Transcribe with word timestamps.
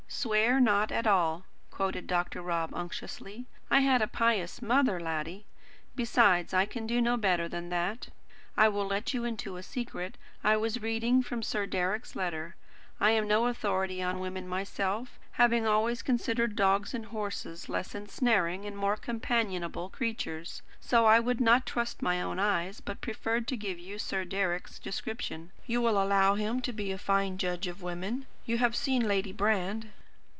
"'Swear 0.13 0.59
not 0.59 0.91
at 0.91 1.07
all,'" 1.07 1.45
quoted 1.71 2.05
Dr. 2.05 2.41
Rob 2.41 2.71
unctuously. 2.75 3.45
"I 3.71 3.79
had 3.79 4.01
a 4.01 4.07
pious 4.07 4.61
mother, 4.61 4.99
laddie. 4.99 5.45
Besides 5.95 6.53
I 6.53 6.65
can 6.65 6.85
do 6.85 7.01
better 7.17 7.47
than 7.47 7.69
that. 7.69 8.09
I 8.57 8.67
will 8.67 8.85
let 8.85 9.13
you 9.15 9.23
into 9.23 9.55
a 9.55 9.63
secret. 9.63 10.17
I 10.43 10.57
was 10.57 10.81
reading 10.81 11.23
from 11.23 11.41
Sir 11.41 11.65
Deryck's 11.65 12.15
letter. 12.15 12.55
I 12.99 13.11
am 13.11 13.25
no 13.27 13.47
authority 13.47 14.03
on 14.03 14.19
women 14.19 14.47
myself, 14.49 15.17
having 15.33 15.65
always 15.65 16.01
considered 16.03 16.57
dogs 16.57 16.93
and 16.93 17.07
horses 17.07 17.67
less 17.69 17.95
ensnaring 17.95 18.65
and 18.65 18.77
more 18.77 18.97
companionable 18.97 19.89
creatures. 19.89 20.61
So 20.81 21.05
I 21.05 21.21
would 21.21 21.39
not 21.39 21.65
trust 21.65 22.01
my 22.03 22.21
own 22.21 22.37
eyes, 22.37 22.79
but 22.81 23.01
preferred 23.01 23.47
to 23.47 23.57
give 23.57 23.79
you 23.79 23.97
Sir 23.97 24.25
Deryck's 24.25 24.77
description. 24.77 25.51
You 25.65 25.81
will 25.81 25.99
allow 25.99 26.35
him 26.35 26.61
to 26.63 26.73
be 26.73 26.91
a 26.91 26.97
fine 26.97 27.37
judge 27.39 27.65
of 27.65 27.81
women. 27.81 28.27
You 28.45 28.57
have 28.59 28.75
seen 28.75 29.07
Lady 29.07 29.31
Brand?" 29.31 29.89